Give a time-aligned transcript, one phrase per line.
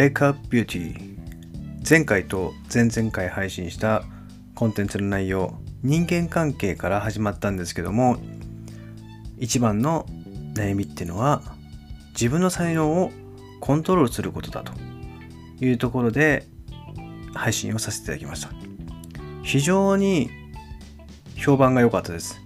[0.00, 0.94] Wake Up Beauty
[1.86, 4.02] 前回と前々回配信した
[4.54, 8.16] コンテンツの内容人間関係から始まったんですけども
[9.36, 10.06] 一番の
[10.54, 11.42] 悩みっていうのは
[12.12, 13.10] 自分の才能を
[13.60, 14.72] コントロールすることだと。
[15.60, 16.46] いうところで
[17.34, 18.48] 配信をさせていただきました。
[19.42, 20.30] 非常に
[21.36, 22.40] 評判が良かったです。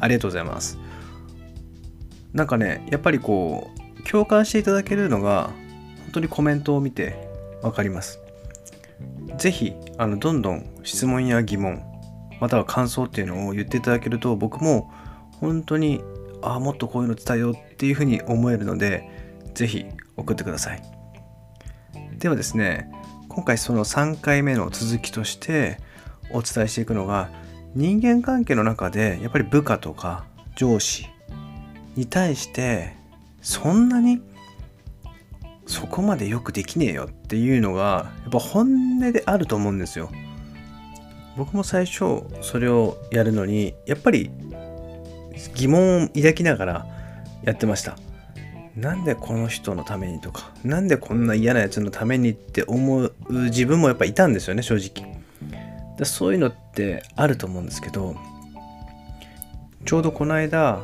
[0.00, 0.76] ありがとうございます。
[2.32, 3.70] なんかねやっぱりこ
[4.00, 5.50] う共感していただけるのが
[6.10, 7.14] 本当にコメントを見て
[7.62, 8.18] 分かります。
[9.38, 11.80] 是非あのどんどん質問や疑問
[12.40, 14.92] または感想っていうのを言っていただけると僕も
[15.40, 16.02] 本当に
[16.42, 19.08] ああもっとこういうの伝えようっていうふうに思えるので
[19.54, 19.86] 是非
[20.16, 20.82] 送ってください。
[22.18, 22.90] ではですね
[23.28, 25.78] 今回その3回目の続きとして
[26.32, 27.30] お伝えしていくのが
[27.76, 30.24] 人間関係の中でやっぱり部下とか
[30.56, 31.06] 上司
[31.94, 32.96] に対して
[33.42, 34.20] そんなに
[35.70, 40.10] そこまでよくできねえよっていうのがやっぱ本音であると思うんですよ。
[41.36, 44.32] 僕も最初それをやるのにやっぱり
[45.54, 46.86] 疑問を抱きながら
[47.44, 47.96] やってました。
[48.74, 55.08] なんでこの人のためにとかなんでこんな嫌なやつのためにって思う自分もやっぱいたんですよね正直。
[55.96, 58.16] だそういうのってあると思うんですけど
[59.84, 60.80] ちょうどこの間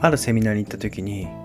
[0.00, 1.39] あるセミナーに行った時に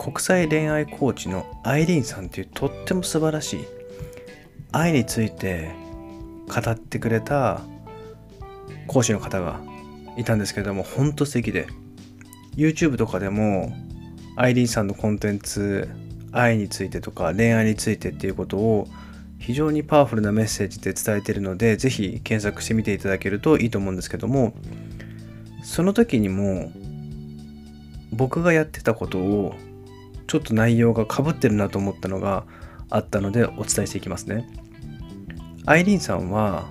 [0.00, 3.64] 国際恋愛コーチのアイリーンさんっていうとっても素晴らしい
[4.72, 5.72] 愛について
[6.48, 7.60] 語ってくれた
[8.86, 9.60] 講師の方が
[10.16, 11.66] いたんですけども本当素敵で
[12.56, 13.74] YouTube とかでも
[14.36, 15.90] アイリーンさんのコンテンツ
[16.32, 18.88] 愛についてとか恋愛についてっていうことを
[19.38, 24.54] 非常にパワフルなメッセージで伝えているので是非検索してみていただけるといいと思うんですけども
[25.62, 26.72] その時にも
[28.12, 29.54] 僕がやってたことを
[30.30, 32.44] ちょっと内容がかぶってるなと思ったのが
[32.88, 34.48] あったのでお伝えしていきますね。
[35.66, 36.68] アイリーンさんは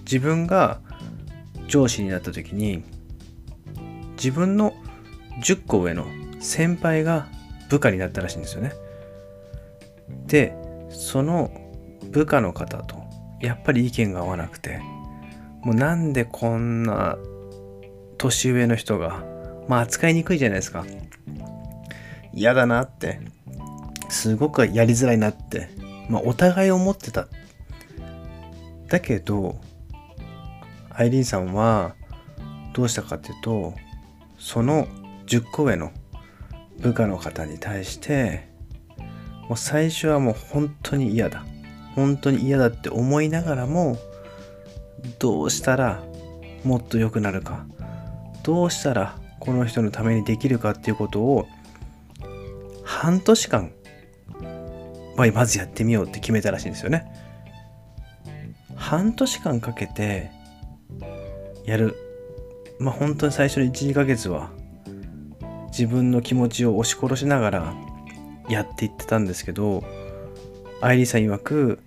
[0.00, 0.82] 自分が
[1.68, 2.84] 上司になった時に
[4.16, 4.74] 自分の
[5.42, 6.04] 10個上の
[6.38, 7.28] 先輩が
[7.70, 8.74] 部下になったらしいんですよね。
[10.26, 10.54] で
[10.90, 11.50] その
[12.10, 12.96] 部下の方と
[13.40, 14.82] やっぱり意見が合わなくて
[15.62, 17.16] もうなんでこんな
[18.18, 19.24] 年上の人が
[19.66, 20.84] まあ扱いにくいじゃないですか
[22.32, 23.20] 嫌だなって。
[24.08, 25.68] すごくやりづらいなって。
[26.08, 27.28] まあお互い思ってた。
[28.88, 29.60] だけど
[30.90, 31.94] アイリーンさんは
[32.74, 33.74] どうしたかっていうと
[34.36, 34.88] その
[35.26, 35.92] 10個上の
[36.80, 38.48] 部下の方に対して
[39.48, 41.44] もう最初はもう本当に嫌だ。
[41.94, 43.98] 本当に嫌だって思いながらも
[45.18, 46.02] どうしたら
[46.64, 47.66] もっと良くなるか。
[48.42, 51.46] どうしたらこの人のためにできるかっていうことを
[53.00, 53.72] 半年間
[55.16, 57.10] まずやってみようって決めたらしいんですよね。
[58.76, 60.30] 半年間かけて
[61.64, 61.96] やる。
[62.78, 64.50] まあ本当に最初の12ヶ月は
[65.68, 67.74] 自分の気持ちを押し殺しながら
[68.50, 69.82] やっていってたんですけど
[70.82, 71.80] 愛理さん曰く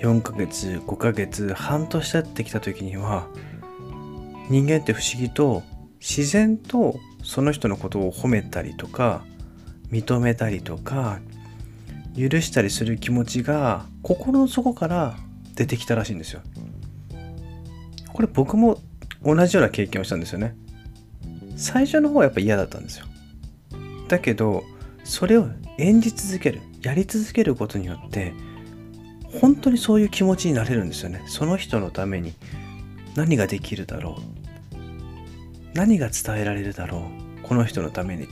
[0.00, 3.28] 4ヶ月5ヶ月半年経ってきた時には
[4.48, 5.62] 人間って不思議と
[6.00, 9.26] 自然とその人のことを褒めたりとか
[9.90, 11.20] 認めたりとか
[12.16, 15.16] 許したりする気持ちが心の底から
[15.54, 16.40] 出てきたらしいんですよ。
[18.12, 18.80] これ僕も
[19.22, 20.56] 同じような経験をしたんですよね。
[21.56, 23.06] 最初の方はやっぱ嫌だったんですよ。
[24.08, 24.64] だけど
[25.04, 28.32] それを演じ続けるやり続けることによって
[29.40, 31.22] 本当にそういう気持ちになれるんですよね。
[31.26, 32.34] その人のために
[33.14, 34.38] 何ができるだろう
[35.74, 37.08] 何が伝えられるだろ
[37.40, 38.28] うこの人のために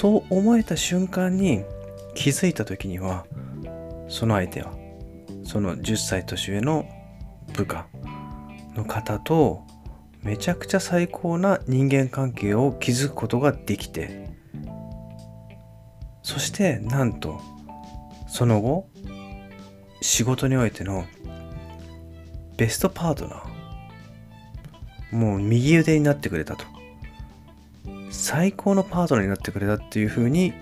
[0.00, 1.64] そう思えた瞬間に
[2.14, 3.26] 気づいた時には
[4.08, 4.70] その相手は
[5.42, 6.88] その10歳年上の
[7.52, 7.88] 部下
[8.76, 9.66] の方と
[10.22, 14.30] めちゃくちゃ最高な人間関係を築くことができて
[16.22, 17.40] そしてなんと
[18.28, 18.88] その後
[20.00, 21.06] 仕事においての
[22.56, 26.77] ベストパートナーもう右腕になってくれたと。
[28.10, 30.52] 最高のパートナーになってくれたっていうふうに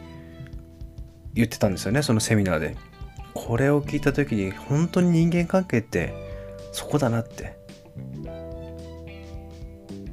[1.34, 2.76] 言ってたんですよねそのセミナーで。
[3.34, 6.14] これを聞いた時に本当に人間関係って
[6.72, 7.58] そこだなって。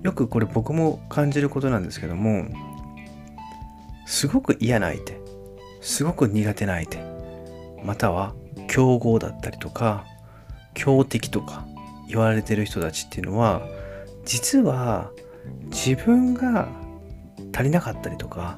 [0.03, 2.45] よくこれ僕も感じることなんですけども
[4.05, 5.17] すごく嫌な相手
[5.81, 6.97] すごく苦手な相手
[7.83, 8.35] または
[8.67, 10.05] 競合だったりとか
[10.73, 11.65] 強敵とか
[12.07, 13.61] 言われてる人たちっていうのは
[14.25, 15.11] 実は
[15.67, 16.67] 自分が
[17.53, 18.57] 足りなかったりとか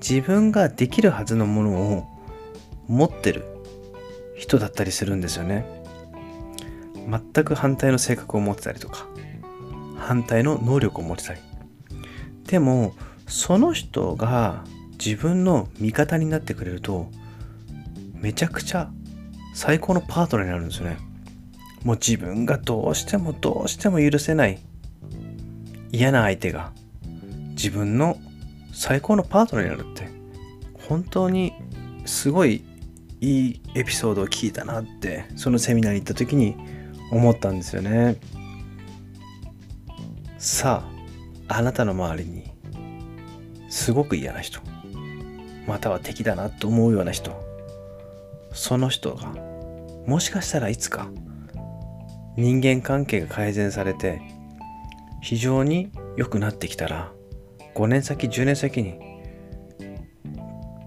[0.00, 2.06] 自分ができるはずのものを
[2.86, 3.44] 持ってる
[4.36, 5.64] 人だったりするんですよね。
[7.08, 9.06] 全く反対の性格を持ってたりとか
[9.96, 11.40] 反対の能力を持ってたり。
[12.46, 12.94] でも
[13.26, 17.10] その人が自分の味方になってくれると
[18.14, 18.90] めちゃくちゃ
[19.54, 20.98] 最高のパートナーになるんですよね。
[21.84, 24.58] もう自分がどうしてもどうしても許せない
[25.92, 26.72] 嫌な相手が。
[27.62, 28.16] 自分の
[28.72, 30.08] 最高のパートナーになるって
[30.88, 31.52] 本当に
[32.06, 32.64] すごい
[33.20, 36.56] いいエピソードを聞いたなってそのセミナーに行った時に
[37.12, 38.16] 思ったんですよね。
[40.38, 40.88] さ
[41.48, 42.50] ああなたの周りに
[43.68, 44.62] すごく嫌な人
[45.66, 47.44] または敵だなと思うような人
[48.54, 49.34] その人が
[50.06, 51.10] もしかしたらいつか
[52.38, 54.22] 人間関係が改善されて
[55.20, 57.12] 非常に良くなってきたら
[57.74, 58.98] 5年先10年先に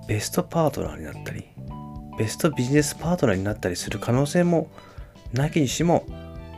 [0.08, 1.46] ベストパートナーになったり
[2.18, 4.70] ベストビジネスパートナーになったりする可能性も
[5.32, 6.06] なきにしも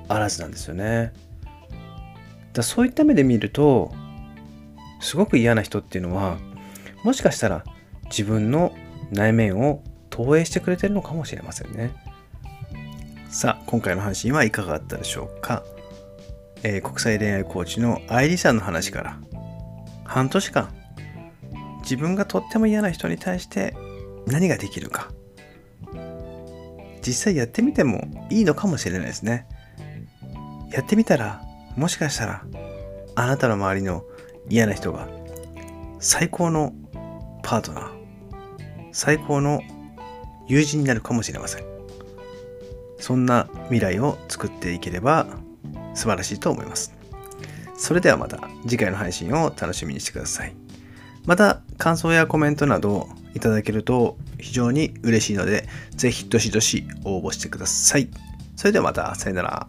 [0.08, 1.14] あらずなんですよね。
[2.54, 3.94] だそういった目で見ると
[5.00, 6.38] すごく嫌な人っていうのは
[7.04, 7.64] もしかしたら
[8.06, 8.74] 自分の
[9.12, 11.92] 内面を投影してくれてるのかもしれませんね。
[13.30, 15.64] さあ今回の配信はいかがだったでしょうか、
[16.64, 19.20] えー、国際恋愛コーチの愛理さんの話から
[20.06, 20.70] 半年間
[21.82, 23.76] 自分がとっても嫌な人に対して
[24.26, 25.12] 何ができるか。
[27.06, 29.48] 実際やってみてもいいのかもしれないですね。
[30.72, 31.42] やってみたら
[31.76, 32.44] もしかしたら
[33.16, 34.04] あなたの周りの
[34.50, 35.08] 嫌な人が
[36.00, 36.74] 最高の
[37.44, 37.92] パートナー
[38.92, 39.62] 最高の
[40.48, 41.66] 友人になるかもしれません。
[42.98, 45.28] そんな未来を作っていければ
[45.94, 46.95] 素晴らしいと思います。
[47.78, 50.56] それではまた次回の配信を楽しみにしてください
[51.26, 58.10] また感想やコメントなどいただけると非常に嬉しいので、ぜひどしどし応募してください。
[58.56, 59.68] それではまた、さよなら。